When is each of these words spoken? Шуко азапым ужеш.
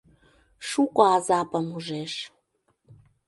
Шуко 0.67 1.03
азапым 1.15 1.67
ужеш. 1.77 2.13